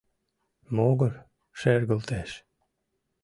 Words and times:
Могыр 0.75 1.13
шергылтеш. 1.59 2.31